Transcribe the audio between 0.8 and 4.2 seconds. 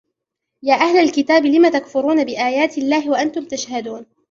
الْكِتَابِ لِمَ تَكْفُرُونَ بِآيَاتِ اللَّهِ وَأَنْتُمْ تَشْهَدُونَ